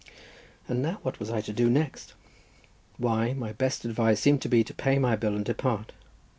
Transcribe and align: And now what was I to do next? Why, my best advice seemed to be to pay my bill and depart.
And 0.67 0.81
now 0.81 0.97
what 1.03 1.19
was 1.19 1.29
I 1.29 1.41
to 1.41 1.53
do 1.53 1.69
next? 1.69 2.15
Why, 2.97 3.33
my 3.33 3.53
best 3.53 3.85
advice 3.85 4.19
seemed 4.19 4.41
to 4.41 4.49
be 4.49 4.63
to 4.63 4.73
pay 4.73 4.97
my 4.97 5.15
bill 5.15 5.35
and 5.35 5.45
depart. 5.45 5.91